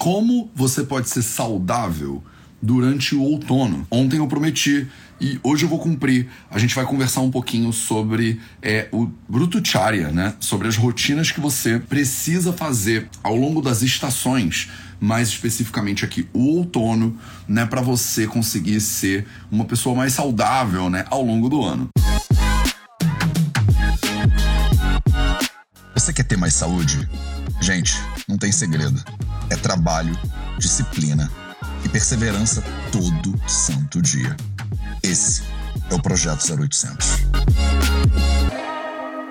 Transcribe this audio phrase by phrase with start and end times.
[0.00, 2.22] Como você pode ser saudável
[2.62, 3.84] durante o outono?
[3.90, 4.86] Ontem eu prometi
[5.20, 6.28] e hoje eu vou cumprir.
[6.48, 10.36] A gente vai conversar um pouquinho sobre é, o Brutucharya, né?
[10.38, 16.58] Sobre as rotinas que você precisa fazer ao longo das estações, mais especificamente aqui o
[16.58, 17.18] outono,
[17.48, 17.66] né?
[17.66, 21.06] Para você conseguir ser uma pessoa mais saudável, né?
[21.10, 21.88] Ao longo do ano.
[25.92, 27.08] Você quer ter mais saúde?
[27.60, 27.94] Gente,
[28.26, 29.02] não tem segredo.
[29.50, 30.16] É trabalho,
[30.58, 31.30] disciplina
[31.84, 32.62] e perseverança
[32.92, 34.36] todo santo dia.
[35.02, 35.42] Esse
[35.90, 37.06] é o Projeto 0800.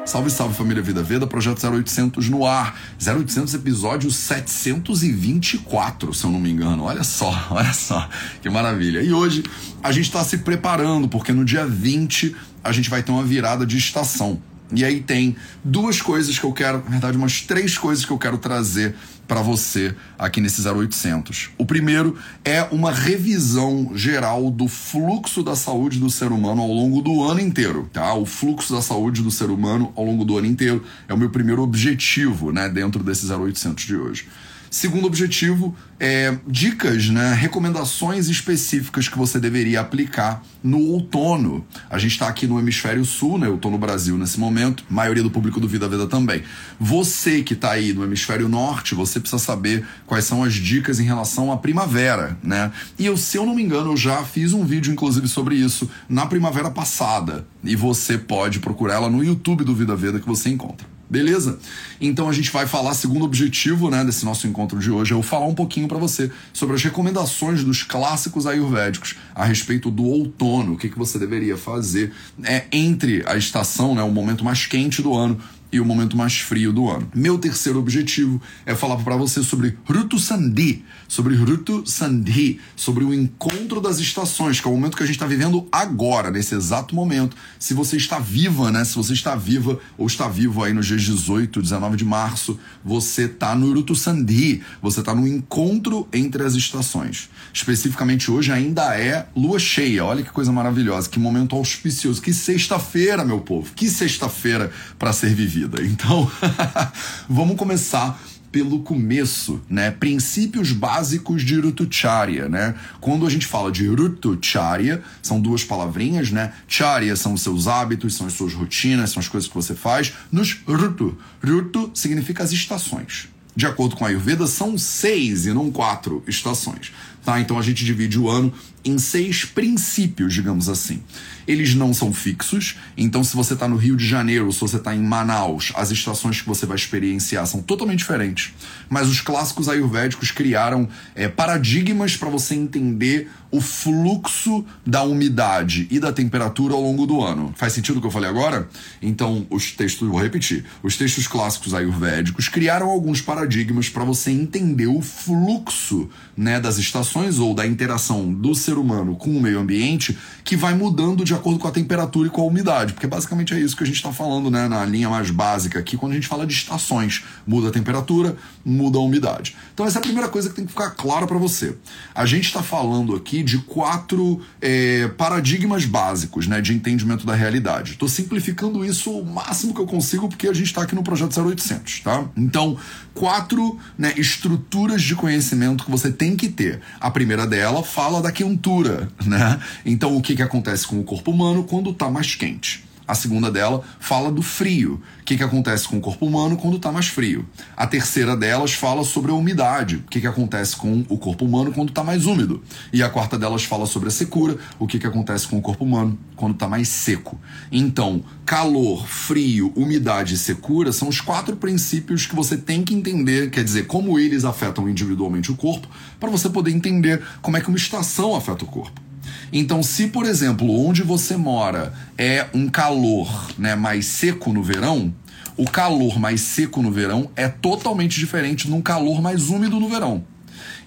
[0.06, 2.80] Salve, salve família Vida Veda, Projeto 0800 no ar.
[3.06, 6.84] 0800 episódio 724, se eu não me engano.
[6.84, 8.10] Olha só, olha só,
[8.42, 9.02] que maravilha.
[9.02, 9.44] E hoje
[9.84, 13.66] a gente está se preparando, porque no dia 20 a gente vai ter uma virada
[13.66, 14.42] de estação.
[14.74, 18.18] E aí tem duas coisas que eu quero, na verdade, umas três coisas que eu
[18.18, 18.96] quero trazer
[19.28, 21.50] para você aqui nesse 0800.
[21.58, 27.02] O primeiro é uma revisão geral do fluxo da saúde do ser humano ao longo
[27.02, 28.14] do ano inteiro, tá?
[28.14, 31.30] O fluxo da saúde do ser humano ao longo do ano inteiro é o meu
[31.30, 34.28] primeiro objetivo, né, dentro desse 0800 de hoje.
[34.70, 41.66] Segundo objetivo, é, dicas, né, recomendações específicas que você deveria aplicar no outono.
[41.90, 43.48] A gente está aqui no hemisfério sul, né?
[43.48, 46.44] Eu estou no Brasil nesse momento, maioria do público do Vida Veda também.
[46.80, 51.04] Você que está aí no hemisfério norte, você precisa saber quais são as dicas em
[51.04, 52.72] relação à primavera, né?
[53.00, 55.90] E eu, se eu não me engano, eu já fiz um vídeo, inclusive, sobre isso
[56.10, 57.48] na primavera passada.
[57.64, 60.97] E você pode procurar ela no YouTube do Vida Veda que você encontra.
[61.10, 61.58] Beleza?
[62.02, 65.24] Então a gente vai falar, segundo objetivo né, desse nosso encontro de hoje, é eu
[65.24, 70.74] falar um pouquinho para você sobre as recomendações dos clássicos ayurvédicos a respeito do outono,
[70.74, 72.12] o que, que você deveria fazer
[72.44, 75.40] é, entre a estação, né, o momento mais quente do ano,
[75.78, 77.10] e o momento mais frio do ano.
[77.14, 83.14] Meu terceiro objetivo é falar para você sobre Rutu Sandhi, sobre Rutu Sandhi, sobre o
[83.14, 86.96] encontro das estações, que é o momento que a gente está vivendo agora, nesse exato
[86.96, 87.38] momento.
[87.60, 88.84] Se você está viva, né?
[88.84, 93.24] Se você está viva ou está vivo aí nos dias 18, 19 de março, você
[93.24, 97.30] está no Rutu Sandhi, você está no encontro entre as estações.
[97.54, 100.04] Especificamente hoje ainda é lua cheia.
[100.04, 102.22] Olha que coisa maravilhosa, que momento auspicioso.
[102.22, 103.72] Que sexta-feira, meu povo.
[103.76, 105.84] Que sexta-feira para ser vivida vida.
[105.84, 106.32] Então,
[107.30, 108.20] vamos começar
[108.50, 109.92] pelo começo, né?
[109.92, 112.76] Princípios básicos de Rutucharya, né?
[113.02, 116.54] Quando a gente fala de Rutucharya, são duas palavrinhas, né?
[116.68, 120.14] Charya são os seus hábitos, são as suas rotinas, são as coisas que você faz.
[120.32, 123.28] Nos Rutu, Rutu significa as estações.
[123.56, 126.94] De acordo com a Ayurveda, são seis e não quatro estações.
[127.26, 127.42] Tá?
[127.42, 128.54] Então a gente divide o ano
[128.86, 131.02] em seis princípios, digamos assim.
[131.48, 134.96] Eles não são fixos, então se você está no Rio de Janeiro, se você está
[134.96, 138.54] em Manaus, as estações que você vai experienciar são totalmente diferentes.
[138.90, 146.00] Mas os clássicos ayurvédicos criaram é, paradigmas para você entender o fluxo da umidade e
[146.00, 147.54] da temperatura ao longo do ano.
[147.56, 148.68] Faz sentido o que eu falei agora?
[149.02, 154.88] Então, os textos, vou repetir, os textos clássicos ayurvédicos criaram alguns paradigmas para você entender
[154.88, 160.18] o fluxo né, das estações ou da interação do ser humano com o meio ambiente
[160.44, 163.60] que vai mudando de acordo com a temperatura e com a umidade, porque basicamente é
[163.60, 166.28] isso que a gente está falando, né, na linha mais básica aqui, quando a gente
[166.28, 169.56] fala de estações, muda a temperatura, muda a umidade.
[169.74, 171.76] Então essa é a primeira coisa que tem que ficar clara para você.
[172.14, 177.92] A gente está falando aqui de quatro é, paradigmas básicos, né, de entendimento da realidade.
[177.92, 181.40] Estou simplificando isso o máximo que eu consigo, porque a gente está aqui no projeto
[181.40, 182.26] 0800, tá?
[182.36, 182.78] Então
[183.18, 186.80] quatro né, estruturas de conhecimento que você tem que ter.
[187.00, 189.60] A primeira dela fala da quentura, né?
[189.86, 192.87] Então o que, que acontece com o corpo humano quando está mais quente?
[193.08, 195.02] A segunda dela fala do frio.
[195.22, 197.48] O que, que acontece com o corpo humano quando está mais frio?
[197.76, 199.98] A terceira delas fala sobre a umidade.
[199.98, 202.62] O que, que acontece com o corpo humano quando está mais úmido?
[202.92, 204.58] E a quarta delas fala sobre a secura.
[204.78, 207.40] O que, que acontece com o corpo humano quando está mais seco?
[207.72, 213.50] Então, calor, frio, umidade e secura são os quatro princípios que você tem que entender,
[213.50, 215.88] quer dizer, como eles afetam individualmente o corpo,
[216.20, 219.07] para você poder entender como é que uma estação afeta o corpo.
[219.52, 225.14] Então, se por exemplo, onde você mora é um calor né, mais seco no verão,
[225.56, 229.90] o calor mais seco no verão é totalmente diferente de um calor mais úmido no
[229.90, 230.24] verão.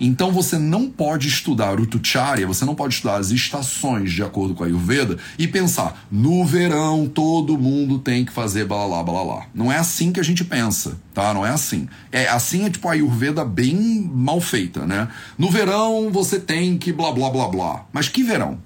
[0.00, 4.55] Então você não pode estudar o Tucharya, você não pode estudar as estações de acordo
[4.55, 9.46] com a Ayurveda e pensar, no verão todo mundo tem que fazer blá blá.
[9.55, 11.32] Não é assim que a gente pensa, tá?
[11.34, 11.88] Não é assim.
[12.11, 15.08] É assim é tipo a Ayurveda bem mal feita, né?
[15.38, 17.87] No verão você tem que blá blá blá blá.
[17.93, 18.58] Mas que verão?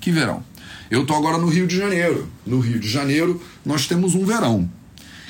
[0.00, 0.42] Que verão?
[0.90, 2.30] Eu tô agora no Rio de Janeiro.
[2.46, 4.68] No Rio de Janeiro nós temos um verão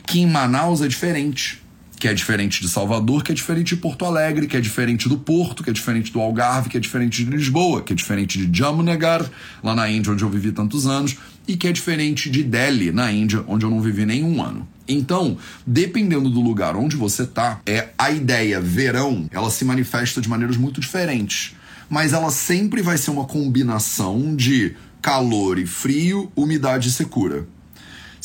[0.06, 1.63] que em Manaus é diferente
[2.04, 5.16] que é diferente de Salvador, que é diferente de Porto Alegre, que é diferente do
[5.16, 8.58] Porto, que é diferente do Algarve, que é diferente de Lisboa, que é diferente de
[8.58, 9.24] Jamnagar,
[9.62, 11.16] lá na Índia, onde eu vivi tantos anos,
[11.48, 14.68] e que é diferente de Delhi, na Índia, onde eu não vivi nenhum ano.
[14.86, 20.28] Então, dependendo do lugar onde você tá, é a ideia verão, ela se manifesta de
[20.28, 21.56] maneiras muito diferentes,
[21.88, 27.46] mas ela sempre vai ser uma combinação de calor e frio, umidade e secura.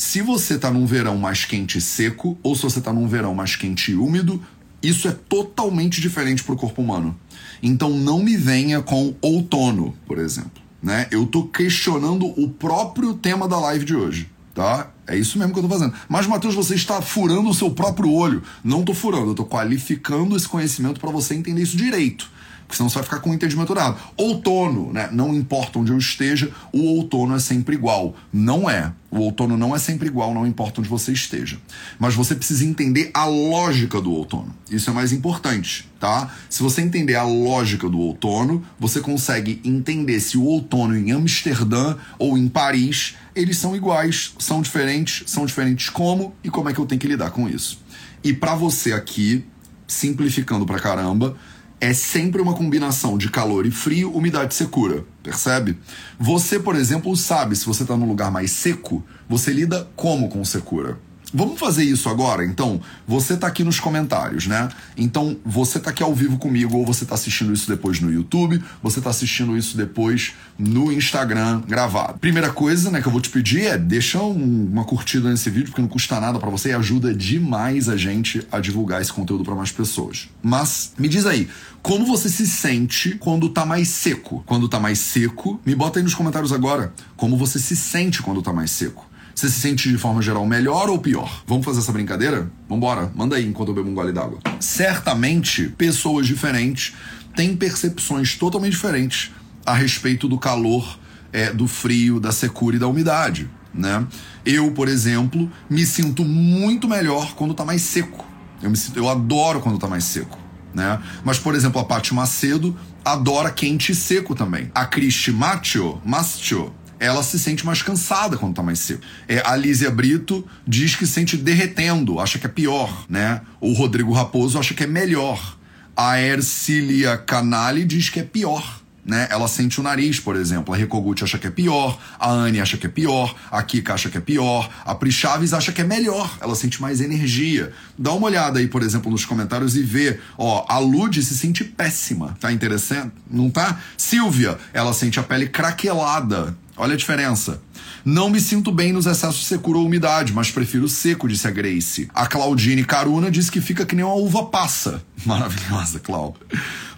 [0.00, 3.34] Se você tá num verão mais quente e seco, ou se você tá num verão
[3.34, 4.42] mais quente e úmido,
[4.82, 7.14] isso é totalmente diferente para o corpo humano.
[7.62, 10.62] Então não me venha com outono, por exemplo.
[10.82, 11.06] Né?
[11.10, 14.90] Eu tô questionando o próprio tema da live de hoje, tá?
[15.06, 15.92] É isso mesmo que eu tô fazendo.
[16.08, 18.42] Mas, Matheus, você está furando o seu próprio olho.
[18.64, 22.39] Não tô furando, eu tô qualificando esse conhecimento para você entender isso direito
[22.70, 24.00] porque senão você vai ficar com o entendimento errado.
[24.16, 25.08] Outono, né?
[25.10, 28.14] Não importa onde eu esteja, o outono é sempre igual.
[28.32, 28.92] Não é.
[29.10, 31.58] O outono não é sempre igual, não importa onde você esteja.
[31.98, 34.54] Mas você precisa entender a lógica do outono.
[34.70, 36.32] Isso é mais importante, tá?
[36.48, 41.96] Se você entender a lógica do outono, você consegue entender se o outono em Amsterdã
[42.20, 46.78] ou em Paris, eles são iguais, são diferentes, são diferentes como e como é que
[46.78, 47.80] eu tenho que lidar com isso.
[48.22, 49.44] E para você aqui,
[49.88, 51.36] simplificando pra caramba,
[51.80, 55.78] é sempre uma combinação de calor e frio, umidade secura, percebe?
[56.18, 60.44] Você, por exemplo, sabe se você está num lugar mais seco, você lida como com
[60.44, 60.98] secura?
[61.32, 62.44] Vamos fazer isso agora?
[62.44, 64.68] Então, você tá aqui nos comentários, né?
[64.96, 68.62] Então, você tá aqui ao vivo comigo, ou você tá assistindo isso depois no YouTube,
[68.82, 72.18] você tá assistindo isso depois no Instagram gravado.
[72.18, 75.68] Primeira coisa, né, que eu vou te pedir é deixa um, uma curtida nesse vídeo,
[75.68, 79.44] porque não custa nada para você e ajuda demais a gente a divulgar esse conteúdo
[79.44, 80.28] para mais pessoas.
[80.42, 81.48] Mas, me diz aí,
[81.82, 84.42] como você se sente quando tá mais seco?
[84.46, 88.42] Quando tá mais seco, me bota aí nos comentários agora como você se sente quando
[88.42, 89.09] tá mais seco.
[89.40, 91.42] Você se sente de forma geral melhor ou pior?
[91.46, 92.52] Vamos fazer essa brincadeira?
[92.68, 94.38] Vambora, manda aí enquanto eu bebo um gole d'água.
[94.60, 96.92] Certamente, pessoas diferentes
[97.34, 99.30] têm percepções totalmente diferentes
[99.64, 100.98] a respeito do calor,
[101.32, 103.48] é, do frio, da secura e da umidade.
[103.72, 104.06] Né?
[104.44, 108.26] Eu, por exemplo, me sinto muito melhor quando tá mais seco.
[108.62, 110.38] Eu, me sinto, eu adoro quando tá mais seco.
[110.74, 111.00] Né?
[111.24, 114.70] Mas, por exemplo, a Paty Macedo adora quente e seco também.
[114.74, 119.00] A Cristi Macho, Macho ela se sente mais cansada quando tá mais seco.
[119.26, 123.40] É, a Lísia Brito diz que sente derretendo, acha que é pior, né?
[123.58, 125.56] O Rodrigo Raposo acha que é melhor.
[125.96, 128.80] A Ercilia Canali diz que é pior.
[129.04, 129.26] Né?
[129.30, 130.74] Ela sente o nariz, por exemplo.
[130.74, 134.10] A Recogut acha que é pior, a Anne acha que é pior, a Kika acha
[134.10, 136.38] que é pior, a Pri Chaves acha que é melhor.
[136.40, 137.72] Ela sente mais energia.
[137.98, 140.20] Dá uma olhada aí, por exemplo, nos comentários e vê.
[140.36, 142.36] Ó, a Lud se sente péssima.
[142.38, 143.12] Tá interessante?
[143.28, 143.80] Não tá?
[143.96, 146.56] Silvia, ela sente a pele craquelada.
[146.76, 147.60] Olha a diferença.
[148.04, 151.50] Não me sinto bem nos excessos de secura ou umidade, mas prefiro seco, disse a
[151.50, 152.08] Grace.
[152.14, 155.02] A Claudine Caruna diz que fica que nem uma uva passa.
[155.26, 156.36] Maravilhosa, Clau.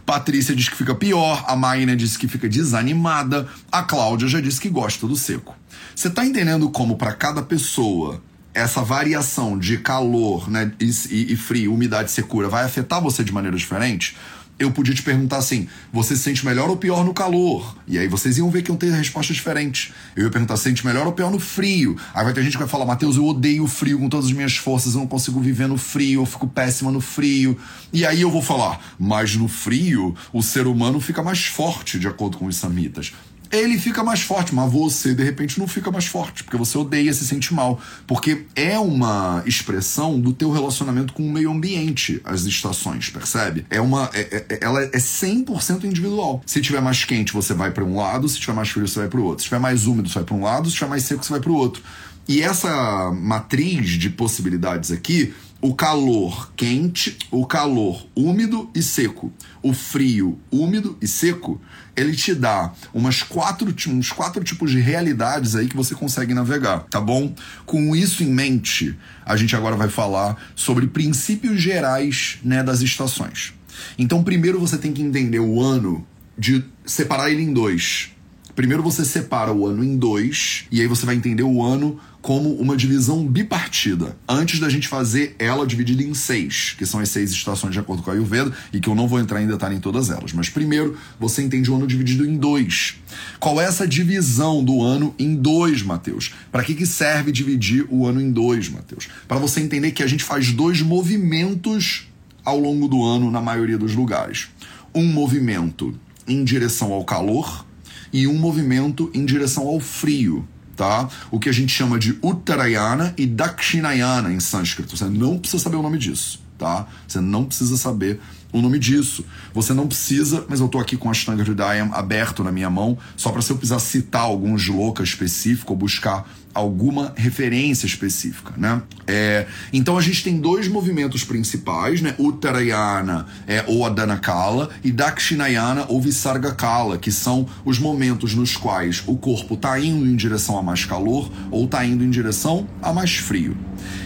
[0.07, 4.61] Patrícia diz que fica pior, a Maína diz que fica desanimada, a Cláudia já disse
[4.61, 5.57] que gosta do seco.
[5.95, 8.21] Você tá entendendo como para cada pessoa
[8.55, 13.33] essa variação de calor né, e, e frio, umidade e secura vai afetar você de
[13.33, 14.17] maneira diferente?
[14.59, 17.77] Eu podia te perguntar assim: você se sente melhor ou pior no calor?
[17.87, 19.93] E aí vocês iam ver que iam ter respostas diferentes.
[20.17, 21.97] Eu ia perguntar: se sente melhor ou pior no frio?
[22.15, 24.33] Aí vai ter gente que vai falar: Matheus, eu odeio o frio com todas as
[24.33, 27.59] minhas forças, eu não consigo viver no frio, eu fico péssima no frio.
[27.93, 32.07] E aí eu vou falar: mas no frio, o ser humano fica mais forte, de
[32.07, 33.13] acordo com os samitas
[33.53, 37.13] ele fica mais forte, mas você de repente não fica mais forte, porque você odeia,
[37.13, 42.45] se sente mal, porque é uma expressão do teu relacionamento com o meio ambiente, as
[42.45, 43.67] estações, percebe?
[43.69, 46.43] É uma é, é, é ela é 100% individual.
[46.47, 49.09] Se tiver mais quente, você vai para um lado, se tiver mais frio, você vai
[49.09, 49.43] para o outro.
[49.43, 51.41] Se tiver mais úmido, você vai para um lado, se tiver mais seco, você vai
[51.41, 51.83] para o outro.
[52.27, 59.33] E essa matriz de possibilidades aqui o calor quente, o calor úmido e seco,
[59.63, 61.61] o frio úmido e seco,
[61.97, 66.81] ele te dá umas quatro, uns quatro tipos de realidades aí que você consegue navegar,
[66.91, 67.35] tá bom?
[67.67, 73.53] Com isso em mente, a gente agora vai falar sobre princípios gerais né, das estações.
[73.99, 76.07] Então, primeiro você tem que entender o ano
[76.39, 78.11] de separar ele em dois.
[78.55, 82.55] Primeiro você separa o ano em dois, e aí você vai entender o ano como
[82.55, 87.31] uma divisão bipartida, antes da gente fazer ela dividida em seis, que são as seis
[87.33, 89.81] estações de acordo com a Ayurveda, e que eu não vou entrar em detalhe em
[89.81, 90.35] todas elas.
[90.35, 92.97] Mas primeiro, você entende o ano dividido em dois.
[93.41, 96.33] Qual é essa divisão do ano em dois, Mateus?
[96.51, 99.09] Para que, que serve dividir o ano em dois, Mateus?
[99.27, 102.07] Para você entender que a gente faz dois movimentos
[102.45, 104.49] ao longo do ano na maioria dos lugares.
[104.95, 107.65] Um movimento em direção ao calor
[108.13, 111.09] e um movimento em direção ao frio tá?
[111.31, 114.97] O que a gente chama de Uttarayana e Dakshinayana em sânscrito.
[114.97, 116.41] Você não precisa saber o nome disso.
[116.59, 116.87] tá?
[117.07, 118.21] Você não precisa saber
[118.53, 119.25] o nome disso.
[119.55, 122.99] Você não precisa, mas eu tô aqui com a Ashtanga Hridayam aberto na minha mão,
[123.17, 128.83] só para se eu precisar citar algum shloka específico ou buscar alguma referência específica, né?
[129.07, 132.15] É, então a gente tem dois movimentos principais, né?
[132.19, 139.17] Uttarayana é, ou Adanakala e Dakshinayana ou Visargakala, que são os momentos nos quais o
[139.17, 143.17] corpo está indo em direção a mais calor ou está indo em direção a mais
[143.17, 143.57] frio.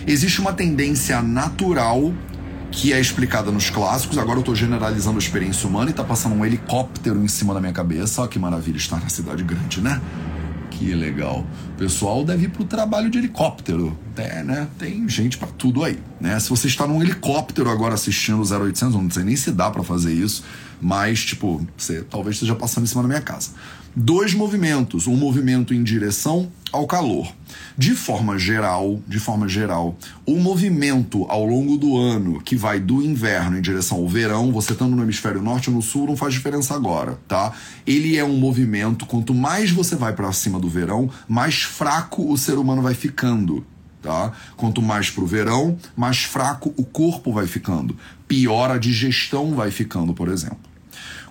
[0.06, 2.14] Existe uma tendência natural
[2.70, 4.18] que é explicada nos clássicos.
[4.18, 7.60] Agora eu tô generalizando a experiência humana e tá passando um helicóptero em cima da
[7.60, 8.20] minha cabeça.
[8.20, 10.00] Olha que maravilha estar na cidade grande, né?
[10.70, 11.46] Que legal.
[11.74, 13.96] O pessoal deve ir pro trabalho de helicóptero.
[14.16, 14.68] É, né?
[14.78, 16.38] Tem gente para tudo aí, né?
[16.38, 19.82] Se você está num helicóptero agora assistindo o 0800, não sei nem se dá para
[19.82, 20.44] fazer isso,
[20.80, 23.50] mas, tipo, você talvez esteja passando em cima da minha casa
[23.98, 27.32] dois movimentos, um movimento em direção ao calor.
[27.78, 33.02] De forma geral, de forma geral, o movimento ao longo do ano que vai do
[33.02, 36.34] inverno em direção ao verão, você estando no hemisfério norte ou no sul, não faz
[36.34, 37.54] diferença agora, tá?
[37.86, 42.36] Ele é um movimento, quanto mais você vai para cima do verão, mais fraco o
[42.36, 43.64] ser humano vai ficando.
[44.02, 44.30] Tá?
[44.56, 47.96] Quanto mais para o verão, mais fraco o corpo vai ficando.
[48.28, 50.75] Pior a digestão vai ficando, por exemplo.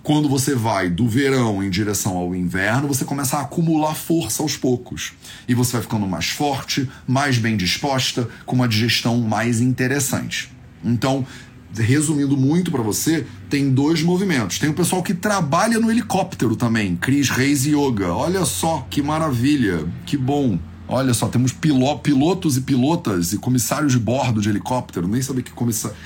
[0.05, 4.55] Quando você vai do verão em direção ao inverno, você começa a acumular força aos
[4.55, 5.13] poucos.
[5.47, 10.51] E você vai ficando mais forte, mais bem disposta, com uma digestão mais interessante.
[10.83, 11.25] Então,
[11.73, 14.59] resumindo muito para você, tem dois movimentos.
[14.59, 18.13] Tem o pessoal que trabalha no helicóptero também, Chris Reis Yoga.
[18.13, 20.59] Olha só que maravilha, que bom.
[20.87, 25.07] Olha só, temos piló, pilotos e pilotas e comissários de bordo de helicóptero.
[25.07, 25.51] Nem sabia que,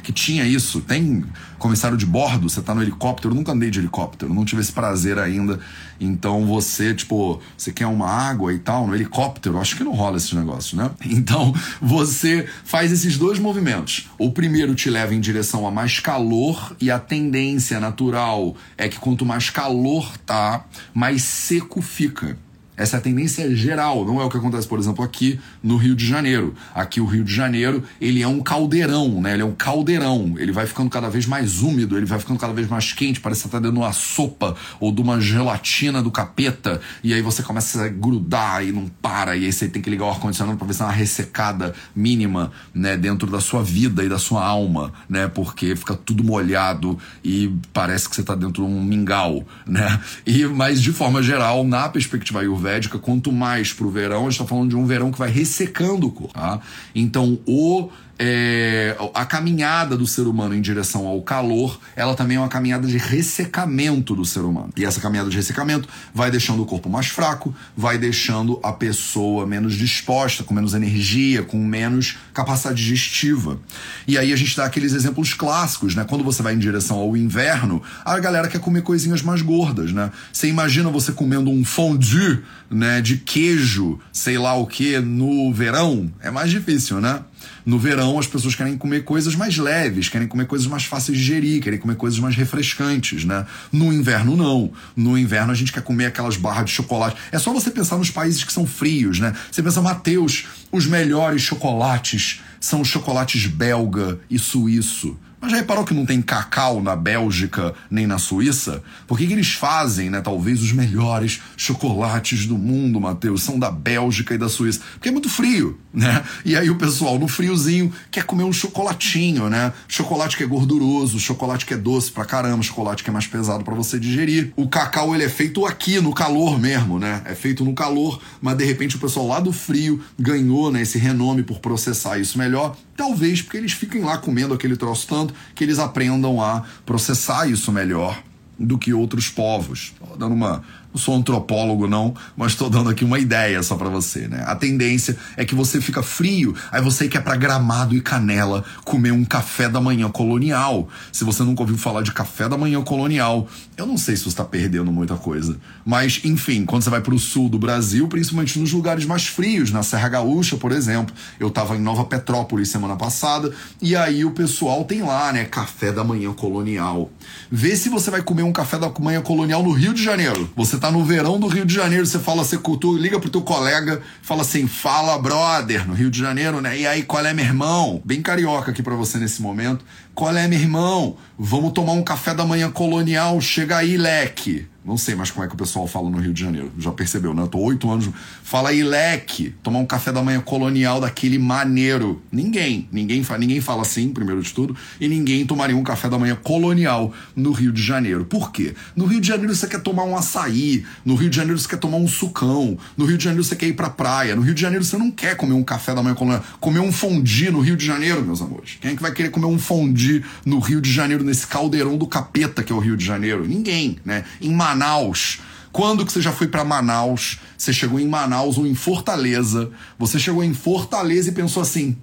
[0.01, 0.79] que tinha isso.
[0.79, 1.25] Tem
[1.57, 3.33] comissário de bordo, você tá no helicóptero.
[3.33, 5.59] Eu nunca andei de helicóptero, não tive esse prazer ainda.
[5.99, 9.59] Então você, tipo, você quer uma água e tal no helicóptero?
[9.59, 10.89] Acho que não rola esse negócio, né?
[11.19, 14.09] Então você faz esses dois movimentos.
[14.17, 18.97] O primeiro te leva em direção a mais calor e a tendência natural é que
[18.97, 22.37] quanto mais calor tá, mais seco fica.
[22.79, 26.07] Essa é tendência geral, não é o que acontece, por exemplo, aqui no Rio de
[26.07, 26.55] Janeiro.
[26.73, 29.33] Aqui o Rio de Janeiro, ele é um caldeirão, né?
[29.33, 30.35] Ele é um caldeirão.
[30.37, 33.43] Ele vai ficando cada vez mais úmido, ele vai ficando cada vez mais quente, parece
[33.43, 37.43] que tá dentro de uma sopa ou de uma gelatina do capeta, e aí você
[37.43, 40.65] começa a grudar e não para, e aí você tem que ligar o ar-condicionado para
[40.65, 44.93] ver se é uma ressecada mínima, né, dentro da sua vida e da sua alma,
[45.09, 45.27] né?
[45.27, 49.99] Porque fica tudo molhado e parece que você tá dentro de um mingau, né?
[50.25, 54.23] E mas de forma geral, na perspectiva ayurvédica, ayurvédica, quanto mais para o verão, a
[54.23, 56.33] gente está falando de um verão que vai ressecando o corpo.
[56.33, 56.59] Tá?
[56.93, 57.89] Então, o
[58.21, 62.85] é, a caminhada do ser humano em direção ao calor, ela também é uma caminhada
[62.85, 64.71] de ressecamento do ser humano.
[64.75, 69.47] E essa caminhada de ressecamento vai deixando o corpo mais fraco, vai deixando a pessoa
[69.47, 73.57] menos disposta, com menos energia, com menos capacidade digestiva.
[74.05, 76.03] E aí a gente dá aqueles exemplos clássicos, né?
[76.03, 80.11] Quando você vai em direção ao inverno, a galera quer comer coisinhas mais gordas, né?
[80.33, 86.11] Você imagina você comendo um fondue, né, de queijo, sei lá o que, no verão,
[86.19, 87.21] é mais difícil, né?
[87.65, 91.23] No verão, as pessoas querem comer coisas mais leves, querem comer coisas mais fáceis de
[91.23, 93.45] digerir, querem comer coisas mais refrescantes, né?
[93.71, 94.71] No inverno, não.
[94.95, 97.17] No inverno, a gente quer comer aquelas barras de chocolate.
[97.31, 99.35] É só você pensar nos países que são frios, né?
[99.51, 105.17] Você pensa, Mateus, os melhores chocolates são os chocolates belga e suíço.
[105.41, 108.83] Mas já reparou que não tem cacau na Bélgica nem na Suíça?
[109.07, 113.43] Por que, que eles fazem, né, talvez, os melhores chocolates do mundo, Matheus?
[113.43, 114.81] São da Bélgica e da Suíça.
[114.93, 116.23] Porque é muito frio, né?
[116.43, 119.71] E aí o pessoal, no friozinho, quer comer um chocolatinho, né?
[119.87, 123.63] Chocolate que é gorduroso, chocolate que é doce pra caramba, chocolate que é mais pesado
[123.63, 124.51] para você digerir.
[124.55, 127.21] O cacau, ele é feito aqui, no calor mesmo, né?
[127.25, 130.97] É feito no calor, mas de repente o pessoal lá do frio ganhou, né, esse
[130.97, 132.75] renome por processar isso melhor.
[132.99, 137.71] Talvez porque eles fiquem lá comendo aquele troço tanto que eles aprendam a processar isso
[137.71, 138.21] melhor
[138.59, 139.93] do que outros povos.
[140.17, 144.27] Dando uma não sou antropólogo, não, mas estou dando aqui uma ideia só para você,
[144.27, 144.43] né?
[144.45, 149.11] A tendência é que você fica frio, aí você quer para Gramado e Canela comer
[149.11, 150.89] um café da manhã colonial.
[151.11, 154.29] Se você nunca ouviu falar de café da manhã colonial, eu não sei se você
[154.29, 155.57] está perdendo muita coisa.
[155.85, 159.71] Mas, enfim, quando você vai para o sul do Brasil, principalmente nos lugares mais frios,
[159.71, 164.31] na Serra Gaúcha, por exemplo, eu estava em Nova Petrópolis semana passada, e aí o
[164.31, 167.11] pessoal tem lá, né, café da manhã colonial.
[167.51, 170.49] Vê se você vai comer um café da manhã colonial no Rio de Janeiro.
[170.55, 173.41] Você tá no verão do Rio de Janeiro, você fala assim, cultura, liga pro teu
[173.41, 176.77] colega, fala assim, fala brother, no Rio de Janeiro, né?
[176.77, 178.01] E aí, qual é meu irmão?
[178.05, 179.83] Bem carioca aqui para você nesse momento.
[180.15, 181.17] Qual é meu irmão?
[181.37, 184.67] Vamos tomar um café da manhã colonial, chega aí, leque.
[184.89, 186.71] Não sei mais como é que o pessoal fala no Rio de Janeiro.
[186.79, 187.43] Já percebeu, né?
[187.43, 188.09] Eu tô oito anos.
[188.41, 189.53] Fala leque.
[189.61, 192.19] Tomar um café da manhã colonial daquele maneiro.
[192.31, 192.89] Ninguém.
[192.91, 194.75] Ninguém, ninguém fala assim, primeiro de tudo.
[194.99, 198.25] E ninguém tomaria um café da manhã colonial no Rio de Janeiro.
[198.25, 198.73] Por quê?
[198.95, 200.83] No Rio de Janeiro você quer tomar um açaí.
[201.05, 202.75] No Rio de Janeiro você quer tomar um sucão.
[202.97, 204.35] No Rio de Janeiro você quer ir pra praia.
[204.35, 206.43] No Rio de Janeiro você não quer comer um café da manhã colonial.
[206.59, 208.79] Comer um fondue no Rio de Janeiro, meus amores.
[208.81, 212.07] Quem é que vai querer comer um fondue no Rio de Janeiro, nesse caldeirão do
[212.07, 213.47] capeta que é o Rio de Janeiro?
[213.47, 214.25] Ninguém, né?
[214.41, 215.39] Em Manaus.
[215.73, 217.37] Quando que você já foi para Manaus?
[217.57, 219.69] Você chegou em Manaus ou em Fortaleza?
[219.99, 221.97] Você chegou em Fortaleza e pensou assim: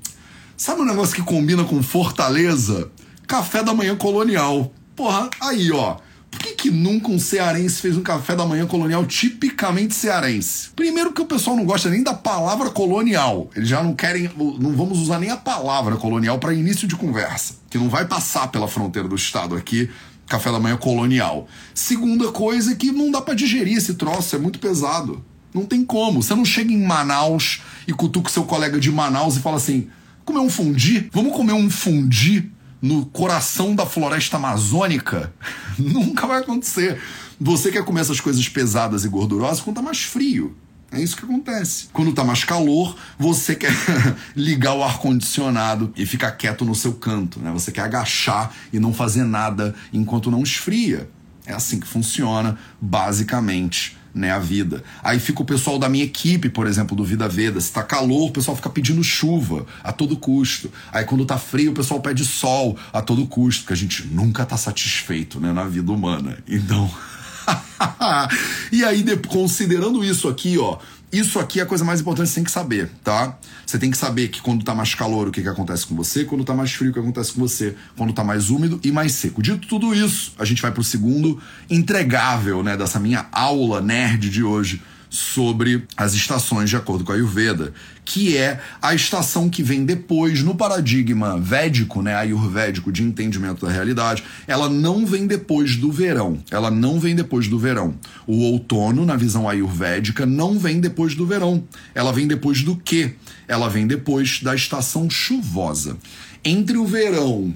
[0.57, 2.91] sabe um negócio que combina com Fortaleza?
[3.27, 4.73] Café da manhã colonial.
[4.95, 5.97] Porra, aí ó.
[6.31, 10.69] Por que, que nunca um cearense fez um café da manhã colonial tipicamente cearense?
[10.77, 13.49] Primeiro que o pessoal não gosta nem da palavra colonial.
[13.57, 17.55] Eles já não querem, não vamos usar nem a palavra colonial para início de conversa,
[17.71, 19.89] que não vai passar pela fronteira do estado aqui
[20.27, 21.49] café da manhã colonial.
[21.75, 25.25] Segunda coisa é que não dá para digerir esse troço, é muito pesado.
[25.55, 26.23] Não tem como.
[26.23, 29.89] Você não chega em Manaus e cutuca seu colega de Manaus e fala assim:
[30.25, 31.09] comer um fundi?
[31.13, 32.51] Vamos comer um fundi
[32.83, 35.33] no coração da floresta amazônica?
[35.79, 37.01] Nunca vai acontecer.
[37.41, 40.55] Você quer comer essas coisas pesadas e gordurosas quando tá mais frio.
[40.91, 41.89] É isso que acontece.
[41.93, 43.73] Quando tá mais calor, você quer
[44.37, 47.51] ligar o ar-condicionado e ficar quieto no seu canto, né?
[47.53, 51.09] Você quer agachar e não fazer nada enquanto não esfria.
[51.45, 54.83] É assim que funciona, basicamente, né, a vida.
[55.03, 57.61] Aí fica o pessoal da minha equipe, por exemplo, do Vida Veda.
[57.61, 60.73] Se tá calor, o pessoal fica pedindo chuva a todo custo.
[60.91, 64.47] Aí quando tá frio, o pessoal pede sol a todo custo, porque a gente nunca
[64.47, 66.39] tá satisfeito, né, na vida humana.
[66.49, 66.91] Então.
[68.73, 70.79] e aí, considerando isso aqui, ó,
[71.13, 73.39] isso aqui é a coisa mais importante que você tem que saber, tá?
[73.65, 76.25] Você tem que saber que quando tá mais calor, o que, que acontece com você,
[76.25, 79.13] quando tá mais frio, o que acontece com você, quando tá mais úmido e mais
[79.13, 79.43] seco.
[79.43, 84.43] Dito tudo isso, a gente vai pro segundo entregável, né, dessa minha aula nerd de
[84.43, 84.83] hoje
[85.17, 87.73] sobre as estações de acordo com a Ayurveda,
[88.05, 93.73] que é a estação que vem depois no paradigma védico, né, ayurvédico de entendimento da
[93.73, 96.39] realidade, ela não vem depois do verão.
[96.51, 97.95] Ela não vem depois do verão.
[98.27, 101.65] O outono, na visão ayurvédica, não vem depois do verão.
[101.95, 103.15] Ela vem depois do quê?
[103.49, 105.97] Ela vem depois da estação chuvosa.
[106.45, 107.55] Entre o verão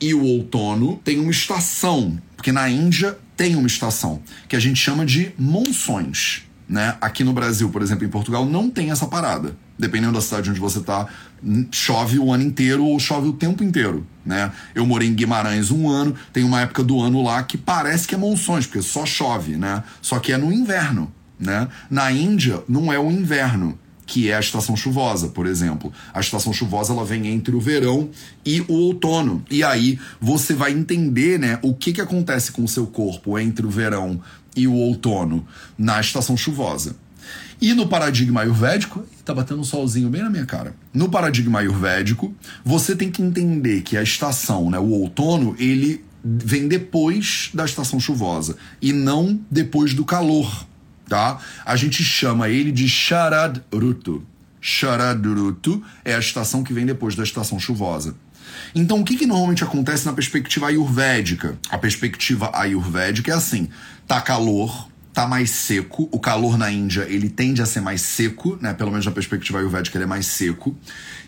[0.00, 4.78] e o outono tem uma estação, porque na Índia tem uma estação que a gente
[4.78, 6.47] chama de monções.
[6.68, 6.94] Né?
[7.00, 9.56] Aqui no Brasil, por exemplo, em Portugal, não tem essa parada.
[9.78, 11.06] Dependendo da cidade onde você está,
[11.72, 14.06] chove o ano inteiro ou chove o tempo inteiro.
[14.24, 14.52] Né?
[14.74, 18.14] Eu morei em Guimarães um ano, tem uma época do ano lá que parece que
[18.14, 19.82] é monções, porque só chove, né?
[20.02, 21.10] Só que é no inverno.
[21.40, 21.68] Né?
[21.88, 23.78] Na Índia, não é o inverno
[24.08, 25.92] que é a estação chuvosa, por exemplo.
[26.14, 28.08] A estação chuvosa ela vem entre o verão
[28.44, 29.44] e o outono.
[29.50, 33.66] E aí você vai entender, né, o que que acontece com o seu corpo entre
[33.66, 34.18] o verão
[34.58, 36.96] e o outono na estação chuvosa.
[37.60, 40.74] E no paradigma ayurvédico, tá batendo um solzinho bem na minha cara.
[40.94, 46.68] No paradigma ayurvédico, você tem que entender que a estação, né, o outono, ele vem
[46.68, 50.66] depois da estação chuvosa e não depois do calor,
[51.08, 51.38] tá?
[51.64, 54.22] A gente chama ele de Sharad Rutu.
[54.60, 58.14] Sharad Rutu é a estação que vem depois da estação chuvosa.
[58.74, 61.58] Então, o que, que normalmente acontece na perspectiva ayurvédica?
[61.70, 63.68] A perspectiva ayurvédica é assim:
[64.06, 66.08] tá calor, tá mais seco.
[66.12, 68.72] O calor na Índia, ele tende a ser mais seco, né?
[68.72, 70.76] Pelo menos na perspectiva ayurvédica, ele é mais seco.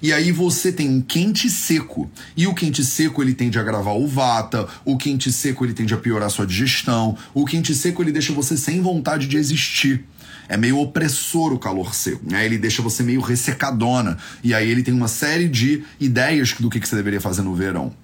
[0.00, 2.10] E aí você tem um quente seco.
[2.36, 5.92] E o quente seco, ele tende a agravar o vata, o quente seco, ele tende
[5.92, 10.04] a piorar a sua digestão, o quente seco, ele deixa você sem vontade de existir
[10.50, 12.44] é meio opressor o calor seco, né?
[12.44, 14.18] Ele deixa você meio ressecadona.
[14.42, 17.94] E aí ele tem uma série de ideias do que, você deveria fazer no verão.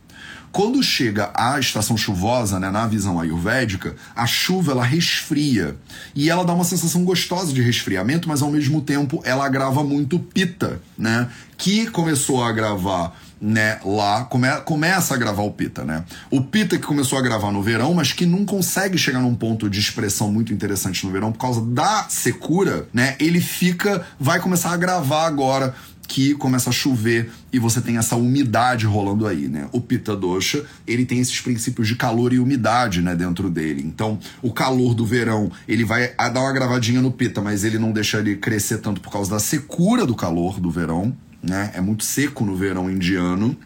[0.52, 5.76] Quando chega a estação chuvosa, né, na visão ayurvédica, a chuva ela resfria
[6.14, 10.18] e ela dá uma sensação gostosa de resfriamento, mas ao mesmo tempo ela agrava muito
[10.18, 11.28] pita, né,
[11.58, 16.04] que começou a agravar né, lá, come, começa a gravar o Pita, né?
[16.30, 19.68] O Pita que começou a gravar no verão, mas que não consegue chegar num ponto
[19.68, 23.14] de expressão muito interessante no verão por causa da secura, né?
[23.20, 25.74] Ele fica, vai começar a gravar agora
[26.06, 29.68] que começa a chover e você tem essa umidade rolando aí, né?
[29.72, 33.82] O Pita Dosha, ele tem esses princípios de calor e umidade, né, dentro dele.
[33.84, 37.92] Então, o calor do verão, ele vai dar uma gravadinha no Pita, mas ele não
[37.92, 41.14] deixa ele crescer tanto por causa da secura do calor do verão
[41.48, 41.72] né?
[41.74, 43.56] É muito seco no verão indiano.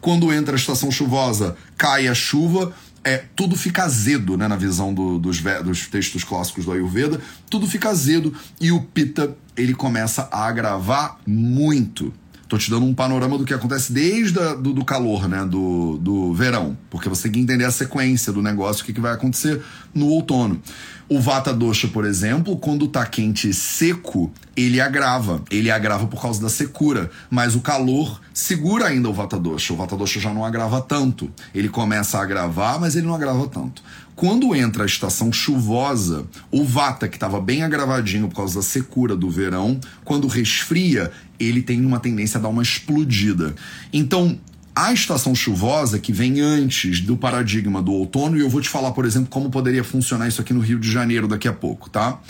[0.00, 2.72] Quando entra a estação chuvosa, cai a chuva,
[3.04, 7.66] é, tudo fica azedo, né, na visão do, dos, dos, textos clássicos do Ayurveda, tudo
[7.66, 12.12] fica azedo e o Pitta ele começa a agravar muito.
[12.50, 15.46] Tô te dando um panorama do que acontece desde a, do, do, calor, né?
[15.48, 16.76] Do, do verão.
[16.90, 19.62] Porque você tem que entender a sequência do negócio, o que, que vai acontecer
[19.94, 20.60] no outono.
[21.08, 25.42] O Vata Dosha, por exemplo, quando tá quente e seco, ele agrava.
[25.48, 27.08] Ele agrava por causa da secura.
[27.30, 29.72] Mas o calor segura ainda o Vata Dosha.
[29.72, 31.30] O Vata Dosha já não agrava tanto.
[31.54, 33.80] Ele começa a agravar, mas ele não agrava tanto.
[34.20, 39.16] Quando entra a estação chuvosa, o Vata, que estava bem agravadinho por causa da secura
[39.16, 43.54] do verão, quando resfria, ele tem uma tendência a dar uma explodida.
[43.90, 44.38] Então,
[44.76, 48.92] a estação chuvosa, que vem antes do paradigma do outono, e eu vou te falar,
[48.92, 52.20] por exemplo, como poderia funcionar isso aqui no Rio de Janeiro daqui a pouco, tá?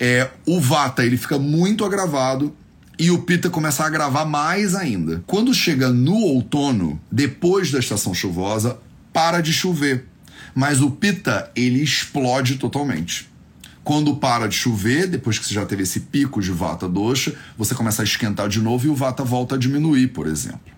[0.00, 2.56] É, o Vata ele fica muito agravado,
[2.98, 5.22] e o Pita começa a agravar mais ainda.
[5.26, 8.78] Quando chega no outono, depois da estação chuvosa,
[9.12, 10.06] para de chover
[10.54, 13.28] mas o Pita, ele explode totalmente.
[13.82, 17.74] Quando para de chover, depois que você já teve esse pico de vata doxa, você
[17.74, 20.72] começa a esquentar de novo e o vata volta a diminuir, por exemplo.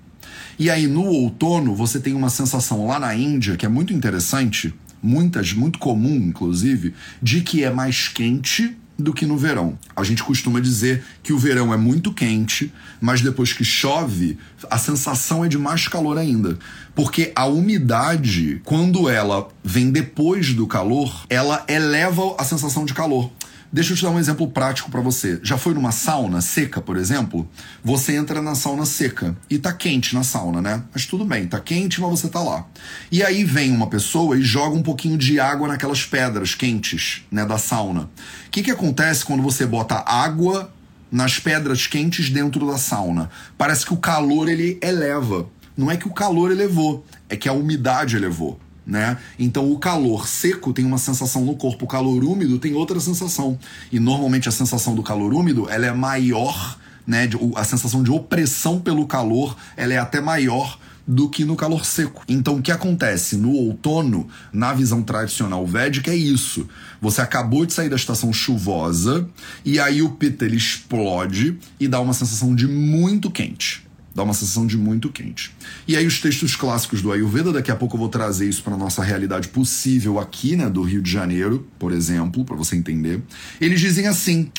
[0.59, 4.75] E aí no outono você tem uma sensação lá na Índia que é muito interessante,
[5.03, 9.79] muitas, muito comum inclusive, de que é mais quente do que no verão.
[9.95, 14.39] A gente costuma dizer que o verão é muito quente, mas depois que chove,
[14.71, 16.59] a sensação é de mais calor ainda.
[16.95, 23.31] Porque a umidade, quando ela vem depois do calor, ela eleva a sensação de calor.
[23.77, 25.39] Deixa eu te dar um exemplo prático para você.
[25.43, 27.47] Já foi numa sauna seca, por exemplo?
[27.85, 30.83] Você entra na sauna seca e tá quente na sauna, né?
[30.95, 32.67] Mas tudo bem, tá quente, mas você tá lá.
[33.13, 37.45] E aí vem uma pessoa e joga um pouquinho de água naquelas pedras quentes, né,
[37.45, 38.09] da sauna.
[38.47, 40.73] O que que acontece quando você bota água
[41.13, 43.29] nas pedras quentes dentro da sauna?
[43.59, 45.51] Parece que o calor ele eleva.
[45.77, 49.19] Não é que o calor elevou, é que a umidade elevou né?
[49.39, 53.59] Então o calor seco tem uma sensação no corpo, o calor úmido tem outra sensação.
[53.91, 57.29] E normalmente a sensação do calor úmido, ela é maior, né?
[57.57, 62.25] A sensação de opressão pelo calor, ela é até maior do que no calor seco.
[62.29, 66.69] Então, o que acontece no outono, na visão tradicional védica, é isso.
[67.01, 69.29] Você acabou de sair da estação chuvosa
[69.65, 73.86] e aí o pita ele explode e dá uma sensação de muito quente
[74.17, 75.55] dá uma sensação de muito quente.
[75.87, 78.75] E aí os textos clássicos do Ayurveda, daqui a pouco eu vou trazer isso para
[78.75, 83.21] nossa realidade possível aqui, né, do Rio de Janeiro, por exemplo, para você entender.
[83.61, 84.51] Eles dizem assim: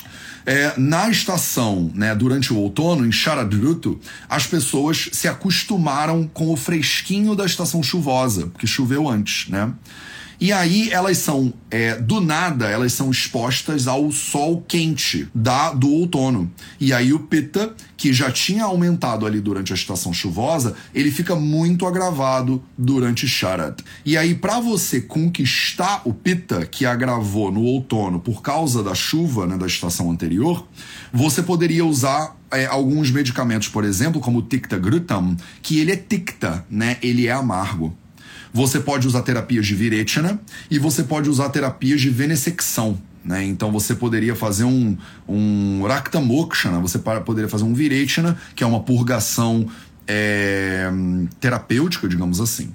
[0.46, 6.56] é, na estação, né, durante o outono, em Sharadruto, as pessoas se acostumaram com o
[6.56, 9.74] fresquinho da estação chuvosa, porque choveu antes, né?
[10.40, 15.90] E aí elas são, é, do nada, elas são expostas ao sol quente da, do
[15.90, 16.52] outono.
[16.80, 21.36] E aí o Pitta, que já tinha aumentado ali durante a estação chuvosa, ele fica
[21.36, 23.80] muito agravado durante Sharad.
[24.06, 29.48] E aí, para você conquistar o Pitta, que agravou no outono por causa da chuva
[29.48, 30.68] né, da estação anterior,
[31.12, 35.98] você poderia usar é, alguns medicamentos, por exemplo, como o Tikta Grutam, que ele é
[35.98, 36.98] Tikta, né?
[37.02, 37.96] Ele é amargo.
[38.54, 43.00] Você pode usar terapias de Virechana e você pode usar terapias de venessecção.
[43.24, 43.44] Né?
[43.44, 48.68] Então você poderia fazer um, um Rakta Mokshana, você poderia fazer um Virechana, que é
[48.68, 49.68] uma purgação
[50.08, 50.90] é,
[51.40, 52.74] terapêutica, digamos assim.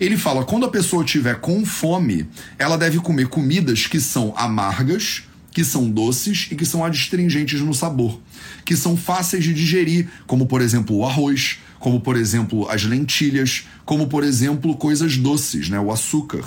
[0.00, 5.24] Ele fala: quando a pessoa tiver com fome, ela deve comer comidas que são amargas,
[5.52, 8.18] que são doces e que são adstringentes no sabor,
[8.64, 13.66] que são fáceis de digerir, como por exemplo o arroz, como por exemplo as lentilhas,
[13.84, 16.42] como por exemplo coisas doces, né, o açúcar.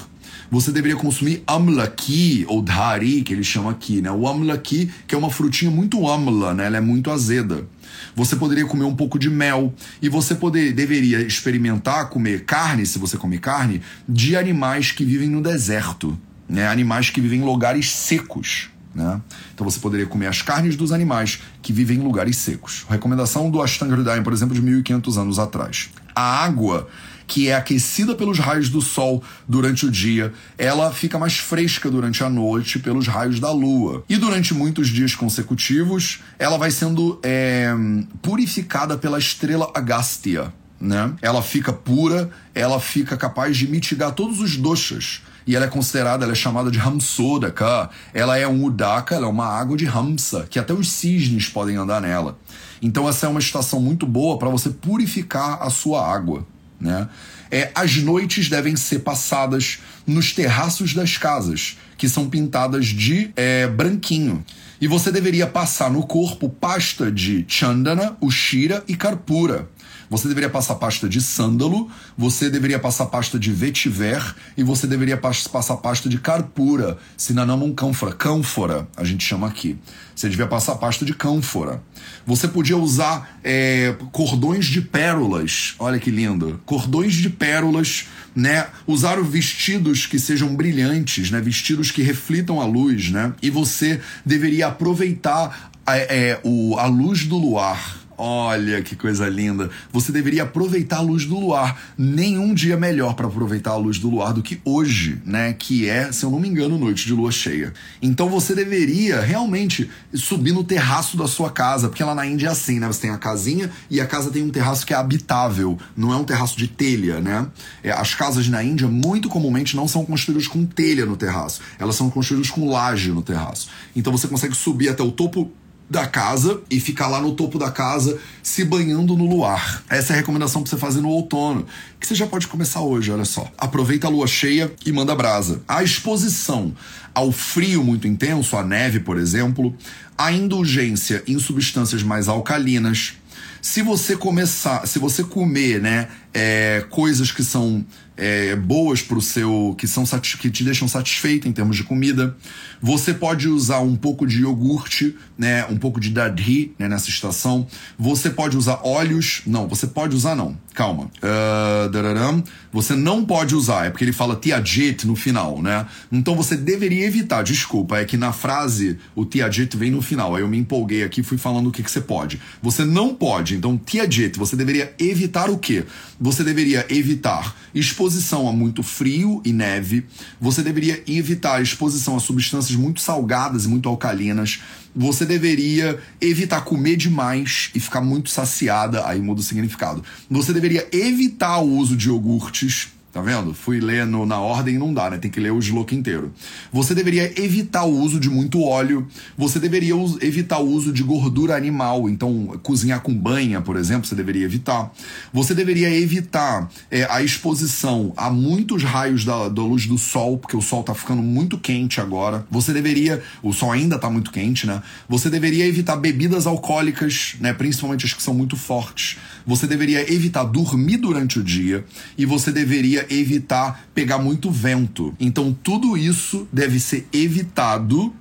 [0.51, 4.11] Você deveria consumir amlaki ou dhari, que eles chamam aqui, né?
[4.11, 6.67] O amlaki, que é uma frutinha muito amla, né?
[6.67, 7.67] Ela é muito azeda.
[8.15, 12.99] Você poderia comer um pouco de mel e você poder, deveria experimentar comer carne, se
[12.99, 16.67] você come carne, de animais que vivem no deserto, né?
[16.67, 18.69] Animais que vivem em lugares secos.
[18.95, 19.21] Né?
[19.53, 22.85] Então você poderia comer as carnes dos animais que vivem em lugares secos.
[22.89, 25.89] Recomendação do Ashtanga Hridayam, por exemplo, de 1500 anos atrás.
[26.15, 26.87] A água
[27.27, 32.23] que é aquecida pelos raios do sol durante o dia, ela fica mais fresca durante
[32.23, 34.03] a noite pelos raios da lua.
[34.07, 37.73] E durante muitos dias consecutivos, ela vai sendo é,
[38.21, 40.53] purificada pela estrela Agastya.
[40.79, 41.11] Né?
[41.19, 46.23] Ela fica pura, ela fica capaz de mitigar todos os doshas e ela é considerada,
[46.23, 47.89] ela é chamada de Hamsodaka.
[48.13, 51.75] Ela é um Udaka, ela é uma água de Hamsa, que até os cisnes podem
[51.75, 52.37] andar nela.
[52.81, 56.45] Então essa é uma estação muito boa para você purificar a sua água,
[56.79, 57.07] né?
[57.51, 63.67] É, as noites devem ser passadas nos terraços das casas, que são pintadas de é,
[63.67, 64.43] branquinho.
[64.81, 69.69] E você deveria passar no corpo pasta de chandana, ushira e karpura.
[70.09, 75.17] Você deveria passar pasta de sândalo, você deveria passar pasta de vetiver e você deveria
[75.17, 79.77] passar pasta de carpura, sinanamum cânfora, cânfora, a gente chama aqui.
[80.15, 81.81] Você devia passar pasta de cânfora.
[82.25, 88.67] Você podia usar é, cordões de pérolas, olha que lindo, cordões de pérolas, né?
[88.87, 91.41] Usar vestidos que sejam brilhantes, né?
[91.41, 93.33] Vestidos que reflitam a luz, né?
[93.41, 99.69] E você deveria aproveitar é, é, o, a luz do luar Olha que coisa linda.
[99.91, 101.79] Você deveria aproveitar a luz do luar.
[101.97, 105.53] Nenhum dia melhor para aproveitar a luz do luar do que hoje, né?
[105.53, 107.73] Que é, se eu não me engano, noite de lua cheia.
[108.01, 112.51] Então você deveria realmente subir no terraço da sua casa, porque lá na Índia é
[112.51, 112.87] assim, né?
[112.87, 116.15] Você tem a casinha e a casa tem um terraço que é habitável, não é
[116.15, 117.47] um terraço de telha, né?
[117.83, 121.95] É, as casas na Índia muito comumente não são construídas com telha no terraço, elas
[121.95, 123.69] são construídas com laje no terraço.
[123.95, 125.51] Então você consegue subir até o topo
[125.89, 129.83] da casa e ficar lá no topo da casa se banhando no luar.
[129.89, 131.65] Essa é a recomendação para você fazer no outono,
[131.99, 133.51] que você já pode começar hoje, olha só.
[133.57, 135.61] Aproveita a lua cheia e manda brasa.
[135.67, 136.73] A exposição
[137.13, 139.75] ao frio muito intenso, a neve, por exemplo,
[140.17, 143.13] a indulgência em substâncias mais alcalinas.
[143.61, 147.83] Se você começar, se você comer, né, é, coisas que são
[148.17, 149.75] é, boas para o seu.
[149.77, 150.03] Que, são,
[150.39, 152.35] que te deixam satisfeito em termos de comida.
[152.81, 157.67] Você pode usar um pouco de iogurte, né, um pouco de dadhi né, nessa estação.
[157.97, 159.41] Você pode usar óleos.
[159.45, 160.57] Não, você pode usar não.
[160.73, 161.05] Calma.
[161.05, 165.85] Uh, você não pode usar, é porque ele fala tiajit no final, né?
[166.11, 167.43] Então você deveria evitar.
[167.43, 170.35] Desculpa, é que na frase o tiajit vem no final.
[170.35, 172.39] Aí eu me empolguei aqui fui falando o que, que você pode.
[172.61, 173.55] Você não pode.
[173.55, 175.83] Então, tiajit, você deveria evitar o quê?
[176.19, 180.05] Você deveria evitar exposição a muito frio e neve.
[180.39, 184.61] Você deveria evitar exposição a substâncias muito salgadas e muito alcalinas.
[184.95, 190.03] Você deveria evitar comer demais e ficar muito saciada, aí muda o significado.
[190.29, 193.53] Você deveria evitar o uso de iogurtes Tá vendo?
[193.53, 195.17] Fui ler na ordem e não dá, né?
[195.17, 196.33] Tem que ler o sloco inteiro.
[196.69, 199.07] Você deveria evitar o uso de muito óleo.
[199.37, 202.09] Você deveria evitar o uso de gordura animal.
[202.09, 204.91] Então, cozinhar com banha, por exemplo, você deveria evitar.
[205.31, 210.57] Você deveria evitar é, a exposição a muitos raios da, da luz do sol, porque
[210.57, 212.45] o sol tá ficando muito quente agora.
[212.51, 213.23] Você deveria.
[213.41, 214.83] O sol ainda tá muito quente, né?
[215.07, 217.53] Você deveria evitar bebidas alcoólicas, né?
[217.53, 219.17] Principalmente as que são muito fortes.
[219.47, 221.85] Você deveria evitar dormir durante o dia.
[222.17, 225.13] E você deveria evitar pegar muito vento.
[225.19, 228.13] Então tudo isso deve ser evitado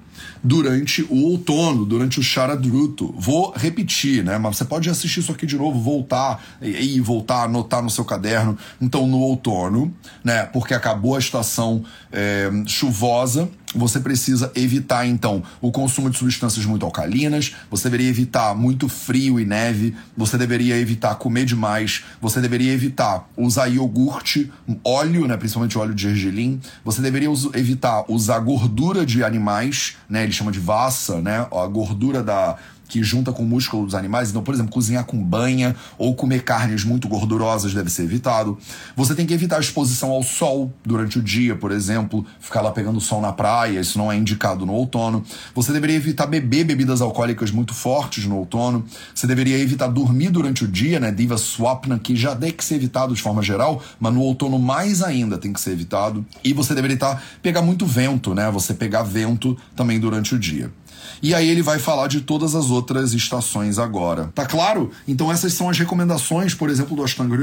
[0.45, 3.15] durante o outono, durante o Sharadruto.
[3.17, 4.37] Vou repetir, né?
[4.37, 8.05] Mas você pode assistir isso aqui de novo, voltar e, e voltar, anotar no seu
[8.05, 8.57] caderno.
[8.79, 10.45] Então, no outono, né?
[10.45, 16.87] Porque acabou a estação é, chuvosa, você precisa evitar então o consumo de substâncias muito
[16.87, 22.73] alcalinas, você deveria evitar muito frio e neve, você deveria evitar comer demais, você deveria
[22.73, 24.51] evitar usar iogurte,
[24.85, 30.27] óleo, né, principalmente óleo de gergelim, você deveria us evitar usar gordura de animais, né,
[30.35, 32.57] chama de vassa, né, a gordura da,
[32.89, 34.31] que junta com o músculo dos animais.
[34.31, 38.59] Então, por exemplo, cozinhar com banha ou comer carnes muito gordurosas deve ser evitado.
[38.97, 42.71] Você tem que evitar a exposição ao sol durante o dia, por exemplo, ficar lá
[42.71, 45.25] pegando sol na praia, isso não é indicado no outono.
[45.55, 48.85] Você deveria evitar beber bebidas alcoólicas muito fortes no outono.
[49.15, 51.11] Você deveria evitar dormir durante o dia, né?
[51.11, 55.03] Diva swapna, que já tem que ser evitado de forma geral, mas no outono mais
[55.03, 56.25] ainda tem que ser evitado.
[56.43, 58.51] E você deveria evitar pegar muito vento, né?
[58.51, 60.71] Você pegar vento também durante o dia.
[61.25, 64.31] E aí ele vai falar de todas as outras estações agora.
[64.35, 64.91] Tá claro?
[65.09, 67.35] Então essas são as recomendações, por exemplo, do Ashtanga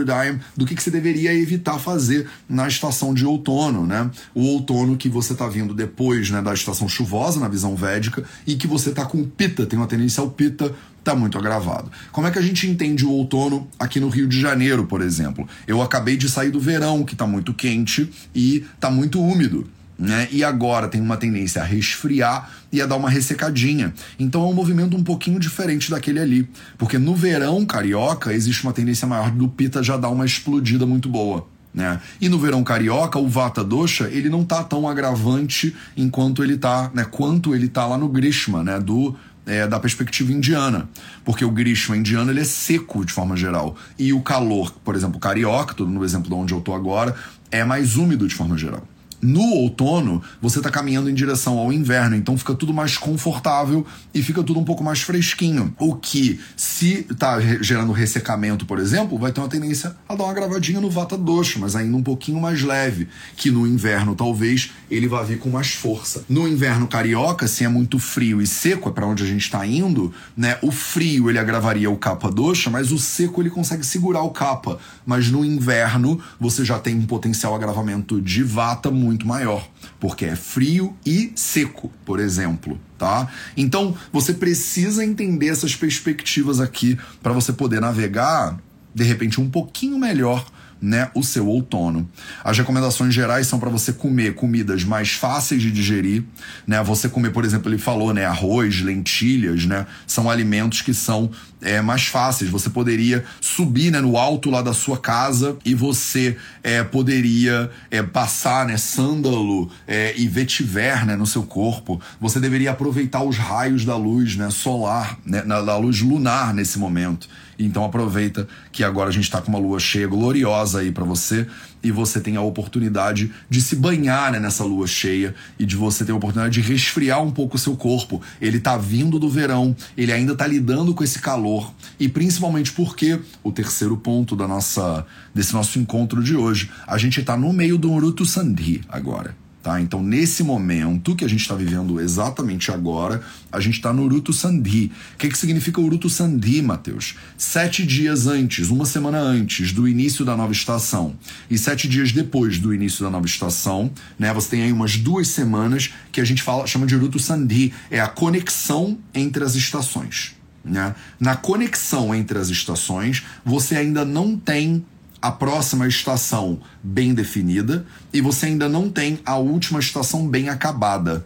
[0.56, 4.08] do que, que você deveria evitar fazer na estação de outono, né?
[4.36, 8.54] O outono que você tá vindo depois, né, da estação chuvosa, na visão védica, e
[8.54, 10.72] que você tá com pita, tem uma tendência ao pita,
[11.04, 11.92] tá muito agravado.
[12.12, 15.48] Como é que a gente entende o outono aqui no Rio de Janeiro, por exemplo?
[15.66, 19.68] Eu acabei de sair do verão, que tá muito quente e tá muito úmido
[20.02, 20.28] né?
[20.32, 23.94] E agora tem uma tendência a resfriar e a dar uma ressecadinha.
[24.18, 26.50] Então é um movimento um pouquinho diferente daquele ali.
[26.76, 31.08] Porque no verão carioca existe uma tendência maior do pita já dar uma explodida muito
[31.08, 31.48] boa.
[31.72, 32.02] Né?
[32.20, 36.90] E no verão carioca, o Vata Dosha, ele não tá tão agravante enquanto ele tá,
[36.94, 40.88] né, quanto ele tá lá no Grishma, né, do é, da perspectiva indiana,
[41.26, 45.20] porque o Grishma indiano ele é seco de forma geral e o calor, por exemplo,
[45.20, 47.16] carioca, no exemplo de onde eu tô agora,
[47.50, 48.86] é mais úmido de forma geral.
[49.22, 54.24] No outono, você está caminhando em direção ao inverno, então fica tudo mais confortável e
[54.24, 55.74] fica tudo um pouco mais fresquinho.
[55.78, 60.34] O que, se está gerando ressecamento, por exemplo, vai ter uma tendência a dar uma
[60.34, 63.08] gravadinha no vata dosha, mas ainda um pouquinho mais leve,
[63.38, 66.26] que no inverno talvez ele vá vir com mais força.
[66.28, 69.66] No inverno carioca, se é muito frio e seco, é para onde a gente está
[69.66, 70.58] indo, né?
[70.62, 74.80] O frio ele agravaria o capa dosha, mas o seco ele consegue segurar o capa.
[75.06, 79.68] Mas no inverno você já tem um potencial agravamento de vata muito muito maior,
[80.00, 83.30] porque é frio e seco, por exemplo, tá?
[83.56, 88.58] Então, você precisa entender essas perspectivas aqui para você poder navegar
[88.94, 90.46] de repente um pouquinho melhor
[90.82, 92.10] né, o seu outono.
[92.44, 96.24] As recomendações gerais são para você comer comidas mais fáceis de digerir,
[96.66, 96.82] né?
[96.84, 101.30] Você comer, por exemplo, ele falou, né, arroz, lentilhas, né, são alimentos que são
[101.62, 102.50] é, mais fáceis.
[102.50, 108.02] Você poderia subir, né, no alto lá da sua casa e você é, poderia é,
[108.02, 112.02] passar, né, sândalo é, e vetiver, né, no seu corpo.
[112.20, 117.30] Você deveria aproveitar os raios da luz, né, solar, né, da luz lunar nesse momento.
[117.66, 121.48] Então aproveita que agora a gente está com uma lua cheia gloriosa aí para você
[121.84, 126.06] e você tem a oportunidade de se banhar né, nessa lua cheia e de você
[126.06, 128.22] ter a oportunidade de resfriar um pouco o seu corpo.
[128.40, 133.20] Ele está vindo do verão, ele ainda está lidando com esse calor e principalmente porque
[133.44, 137.78] o terceiro ponto da nossa desse nosso encontro de hoje, a gente está no meio
[137.78, 139.41] do Urutu Sandhi agora.
[139.62, 139.80] Tá?
[139.80, 143.22] Então, nesse momento que a gente está vivendo exatamente agora,
[143.52, 144.92] a gente está no Urutu Sandhi.
[145.14, 147.16] O que, que significa Urutu Sandhi, Matheus?
[147.38, 151.16] Sete dias antes, uma semana antes do início da nova estação
[151.48, 154.34] e sete dias depois do início da nova estação, né?
[154.34, 158.00] Você tem aí umas duas semanas que a gente fala, chama de Urutu Sandhi, é
[158.00, 160.36] a conexão entre as estações.
[160.66, 160.96] Né?
[161.20, 164.84] Na conexão entre as estações, você ainda não tem
[165.22, 171.26] a próxima estação bem definida e você ainda não tem a última estação bem acabada.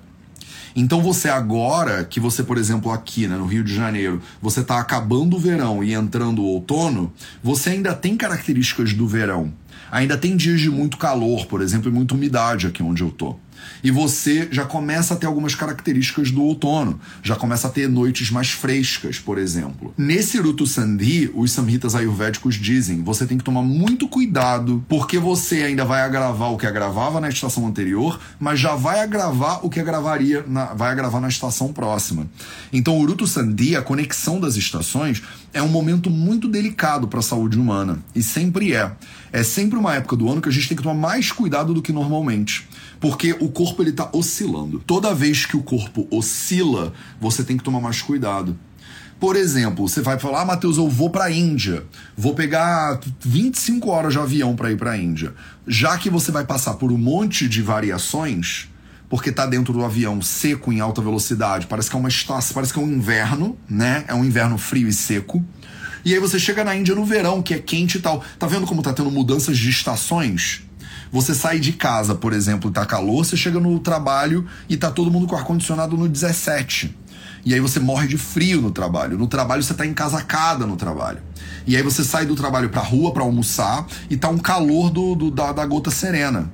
[0.75, 4.77] Então você agora, que você, por exemplo, aqui né, no Rio de Janeiro, você está
[4.77, 9.53] acabando o verão e entrando o outono, você ainda tem características do verão.
[9.89, 13.37] Ainda tem dias de muito calor, por exemplo, e muita umidade aqui onde eu tô
[13.83, 16.99] e você já começa a ter algumas características do outono.
[17.21, 19.93] Já começa a ter noites mais frescas, por exemplo.
[19.97, 25.63] Nesse Rutu Sandhi, os samhitas ayurvédicos dizem, você tem que tomar muito cuidado, porque você
[25.63, 29.79] ainda vai agravar o que agravava na estação anterior, mas já vai agravar o que
[29.79, 32.27] agravaria na, vai agravar na estação próxima.
[32.71, 35.21] Então, o Rutu Sandhi, a conexão das estações,
[35.53, 38.91] é um momento muito delicado para a saúde humana e sempre é.
[39.31, 41.81] É sempre uma época do ano que a gente tem que tomar mais cuidado do
[41.81, 42.67] que normalmente
[42.99, 44.79] porque o corpo ele tá oscilando.
[44.79, 48.57] Toda vez que o corpo oscila, você tem que tomar mais cuidado.
[49.19, 51.85] Por exemplo, você vai falar, ah, Matheus, eu vou para a Índia,
[52.17, 55.33] vou pegar 25 horas de avião para ir para a Índia.
[55.65, 58.67] Já que você vai passar por um monte de variações,
[59.09, 62.73] porque tá dentro do avião seco em alta velocidade, parece que é uma estação, parece
[62.73, 64.03] que é um inverno, né?
[64.07, 65.43] É um inverno frio e seco.
[66.03, 68.23] E aí você chega na Índia no verão, que é quente e tal.
[68.37, 70.64] Tá vendo como tá tendo mudanças de estações?
[71.15, 75.09] Você sai de casa, por exemplo, tá calor, você chega no trabalho e tá todo
[75.09, 76.93] mundo com ar-condicionado no 17.
[77.45, 79.17] E aí você morre de frio no trabalho.
[79.17, 81.19] No trabalho você tá encasacada no trabalho.
[81.65, 85.15] E aí você sai do trabalho pra rua para almoçar e tá um calor do,
[85.15, 86.51] do da, da gota serena.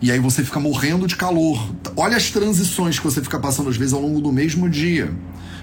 [0.00, 1.68] E aí você fica morrendo de calor.
[1.96, 5.12] Olha as transições que você fica passando às vezes ao longo do mesmo dia.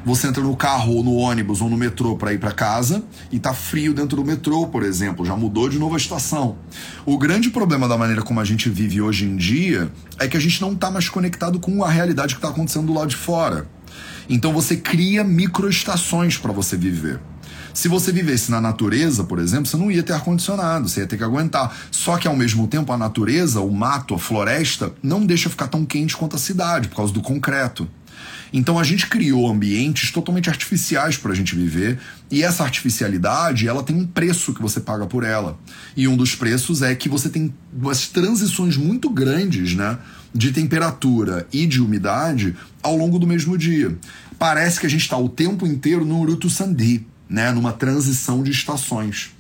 [0.06, 3.39] Você entra no carro ou no ônibus ou no metrô para ir para casa e
[3.39, 6.58] tá frio dentro do metrô, por exemplo, já mudou de novo a estação.
[7.06, 9.89] O grande problema da maneira como a gente vive hoje em dia
[10.20, 12.94] é que a gente não tá mais conectado com a realidade que está acontecendo do
[12.94, 13.66] lado de fora.
[14.28, 17.22] Então você cria microestações para você viver.
[17.74, 21.18] Se você vivesse na natureza, por exemplo, você não ia ter ar-condicionado, você ia ter
[21.18, 21.76] que aguentar.
[21.89, 25.86] Só que ao mesmo tempo a natureza, o mato, a floresta, não deixa ficar tão
[25.86, 27.88] quente quanto a cidade, por causa do concreto.
[28.54, 33.82] Então a gente criou ambientes totalmente artificiais para a gente viver e essa artificialidade ela
[33.82, 35.58] tem um preço que você paga por ela
[35.98, 39.98] e um dos preços é que você tem umas transições muito grandes, né,
[40.32, 43.98] de temperatura e de umidade ao longo do mesmo dia.
[44.38, 48.52] Parece que a gente está o tempo inteiro no Urutu Sandhi, né, numa transição de
[48.52, 49.32] estações.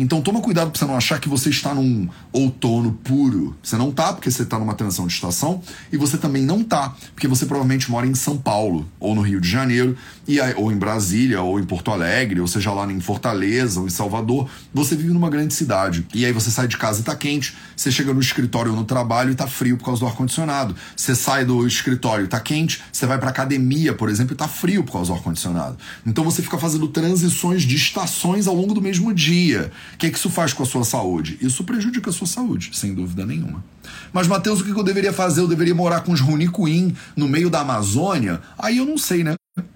[0.00, 3.54] Então toma cuidado para você não achar que você está num outono puro.
[3.62, 5.60] Você não tá porque você está numa transição de estação
[5.92, 9.38] e você também não tá porque você provavelmente mora em São Paulo ou no Rio
[9.42, 9.94] de Janeiro
[10.26, 13.86] e aí, ou em Brasília ou em Porto Alegre, ou seja lá em Fortaleza ou
[13.86, 14.48] em Salvador.
[14.72, 17.92] Você vive numa grande cidade e aí você sai de casa e tá quente, você
[17.92, 20.74] chega no escritório ou no trabalho e tá frio por causa do ar condicionado.
[20.96, 24.48] Você sai do escritório e tá quente, você vai para academia, por exemplo, e tá
[24.48, 25.76] frio por causa do ar condicionado.
[26.06, 29.70] Então você fica fazendo transições de estações ao longo do mesmo dia.
[29.94, 31.38] O que, é que isso faz com a sua saúde?
[31.40, 33.64] Isso prejudica a sua saúde, sem dúvida nenhuma.
[34.12, 35.40] Mas, Matheus, o que eu deveria fazer?
[35.40, 38.40] Eu deveria morar com os Runicuim no meio da Amazônia?
[38.58, 39.34] Aí eu não sei, né?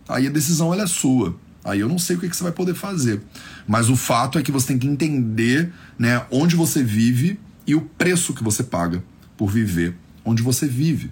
[0.09, 1.37] Aí a decisão é sua.
[1.65, 3.23] Aí eu não sei o que, que você vai poder fazer.
[3.67, 7.81] Mas o fato é que você tem que entender né, onde você vive e o
[7.81, 9.03] preço que você paga
[9.37, 11.11] por viver onde você vive.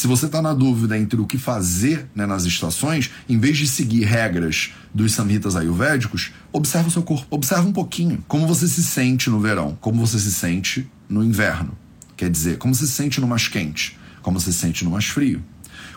[0.00, 3.68] Se você está na dúvida entre o que fazer né, nas estações, em vez de
[3.68, 8.82] seguir regras dos samhitas ayurvédicos, observa o seu corpo, observa um pouquinho como você se
[8.82, 11.76] sente no verão, como você se sente no inverno.
[12.16, 15.04] Quer dizer, como você se sente no mais quente, como você se sente no mais
[15.04, 15.44] frio,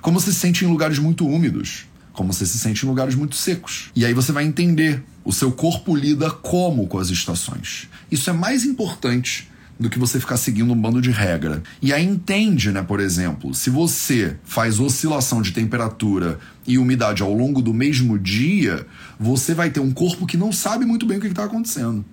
[0.01, 3.37] como você se sente em lugares muito úmidos, como você se sente em lugares muito
[3.37, 3.89] secos.
[3.95, 7.87] E aí você vai entender o seu corpo lida como com as estações.
[8.11, 9.49] Isso é mais importante
[9.79, 11.61] do que você ficar seguindo um bando de regra.
[11.81, 17.33] E aí entende, né, por exemplo, se você faz oscilação de temperatura e umidade ao
[17.33, 18.85] longo do mesmo dia,
[19.19, 22.05] você vai ter um corpo que não sabe muito bem o que está acontecendo.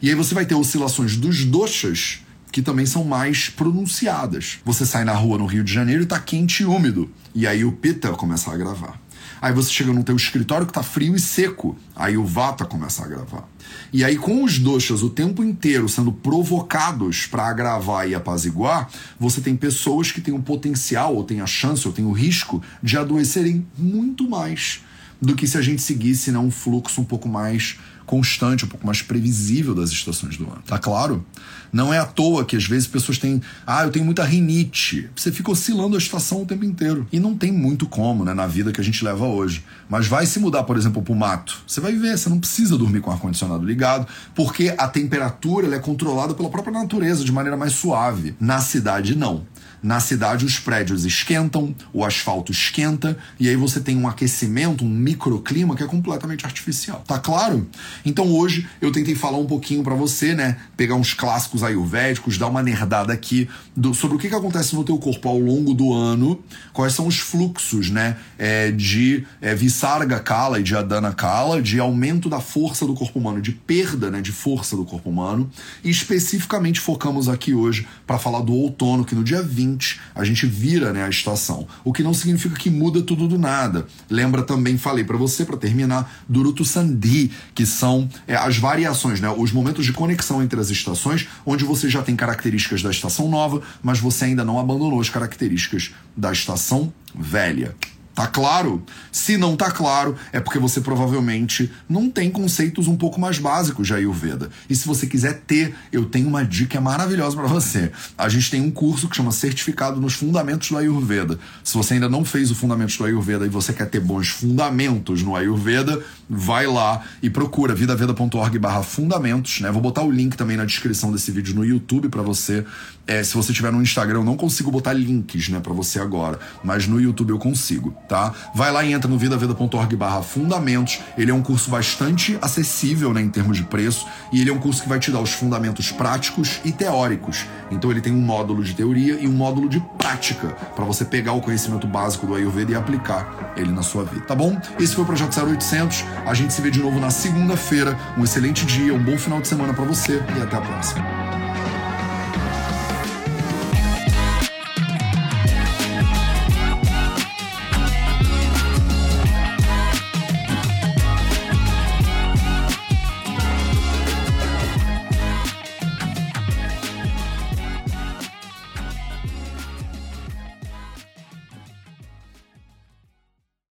[0.00, 4.58] E aí você vai ter oscilações dos doxas que também são mais pronunciadas.
[4.64, 7.10] Você sai na rua no Rio de Janeiro e está quente e úmido.
[7.34, 9.01] E aí o pita começa a gravar.
[9.42, 11.76] Aí você chega no teu escritório que tá frio e seco.
[11.96, 13.48] Aí o vata começa a gravar.
[13.92, 18.88] E aí com os doxas o tempo inteiro sendo provocados para agravar e apaziguar,
[19.18, 22.62] você tem pessoas que têm o potencial, ou têm a chance, ou têm o risco
[22.80, 24.80] de adoecerem muito mais
[25.20, 28.86] do que se a gente seguisse né, um fluxo um pouco mais constante, um pouco
[28.86, 30.62] mais previsível das estações do ano.
[30.66, 31.24] Tá claro?
[31.72, 35.08] Não é à toa que às vezes pessoas têm, ah, eu tenho muita rinite.
[35.16, 37.06] Você fica oscilando a estação o tempo inteiro.
[37.10, 39.64] E não tem muito como, né, na vida que a gente leva hoje.
[39.88, 41.62] Mas vai se mudar, por exemplo, pro mato.
[41.66, 45.78] Você vai ver, você não precisa dormir com o ar-condicionado ligado, porque a temperatura é
[45.78, 48.34] controlada pela própria natureza de maneira mais suave.
[48.38, 49.46] Na cidade, não.
[49.82, 54.88] Na cidade, os prédios esquentam, o asfalto esquenta, e aí você tem um aquecimento, um
[54.88, 57.02] microclima que é completamente artificial.
[57.04, 57.68] Tá claro?
[58.04, 60.56] Então hoje eu tentei falar um pouquinho para você, né?
[60.76, 64.84] Pegar uns clássicos ayurvédicos, dar uma nerdada aqui do, sobre o que, que acontece no
[64.84, 66.38] teu corpo ao longo do ano,
[66.72, 68.16] quais são os fluxos, né?
[68.38, 73.18] É, de é, Visarga Kala e de Adana Kala, de aumento da força do corpo
[73.18, 75.50] humano, de perda né, de força do corpo humano.
[75.82, 80.24] E especificamente focamos aqui hoje para falar do outono, que no dia 20 seguinte a
[80.24, 81.66] gente vira né, a estação.
[81.84, 83.86] O que não significa que muda tudo do nada.
[84.08, 89.20] Lembra também, falei para você, para terminar, do Rutu Sandhi, que são é, as variações,
[89.20, 93.28] né, os momentos de conexão entre as estações, onde você já tem características da estação
[93.28, 97.74] nova, mas você ainda não abandonou as características da estação velha.
[98.14, 98.82] Tá claro?
[99.10, 103.86] Se não tá claro, é porque você provavelmente não tem conceitos um pouco mais básicos
[103.86, 104.50] de Ayurveda.
[104.68, 107.90] E se você quiser ter, eu tenho uma dica maravilhosa para você.
[108.18, 111.38] A gente tem um curso que chama Certificado nos Fundamentos do Ayurveda.
[111.64, 115.22] Se você ainda não fez o Fundamentos do Ayurveda e você quer ter bons fundamentos
[115.22, 119.70] no Ayurveda, vai lá e procura vidaveda.org/fundamentos, né?
[119.70, 122.64] Vou botar o link também na descrição desse vídeo no YouTube para você.
[123.06, 126.38] É, se você tiver no Instagram, eu não consigo botar links, né, para você agora,
[126.62, 128.32] mas no YouTube eu consigo tá?
[128.54, 131.00] Vai lá e entra no vidaveda.org barra fundamentos.
[131.16, 134.58] Ele é um curso bastante acessível, né, em termos de preço, e ele é um
[134.58, 137.46] curso que vai te dar os fundamentos práticos e teóricos.
[137.70, 141.32] Então ele tem um módulo de teoria e um módulo de prática para você pegar
[141.32, 144.60] o conhecimento básico do Ayurveda e aplicar ele na sua vida, tá bom?
[144.78, 146.04] Esse foi o projeto 0800.
[146.26, 147.98] A gente se vê de novo na segunda-feira.
[148.18, 151.41] Um excelente dia, um bom final de semana para você e até a próxima.